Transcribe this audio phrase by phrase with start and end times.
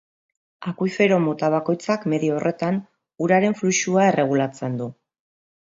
[0.69, 2.81] Akuifero mota bakoitzak medio horretan
[3.29, 4.93] uraren fluxua erregulatzen du.